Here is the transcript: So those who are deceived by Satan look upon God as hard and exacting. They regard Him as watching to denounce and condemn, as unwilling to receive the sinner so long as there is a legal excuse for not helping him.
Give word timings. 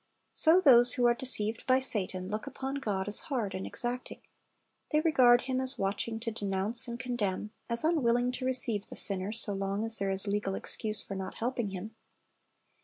So 0.33 0.59
those 0.59 0.93
who 0.93 1.05
are 1.05 1.13
deceived 1.13 1.67
by 1.67 1.77
Satan 1.77 2.27
look 2.27 2.47
upon 2.47 2.77
God 2.79 3.07
as 3.07 3.19
hard 3.29 3.53
and 3.53 3.67
exacting. 3.67 4.19
They 4.89 4.99
regard 4.99 5.41
Him 5.41 5.61
as 5.61 5.77
watching 5.77 6.19
to 6.21 6.31
denounce 6.31 6.87
and 6.87 6.99
condemn, 6.99 7.51
as 7.69 7.83
unwilling 7.83 8.31
to 8.31 8.45
receive 8.45 8.87
the 8.87 8.95
sinner 8.95 9.31
so 9.31 9.53
long 9.53 9.85
as 9.85 9.99
there 9.99 10.09
is 10.09 10.25
a 10.25 10.31
legal 10.31 10.55
excuse 10.55 11.03
for 11.03 11.13
not 11.13 11.35
helping 11.35 11.69
him. 11.69 11.93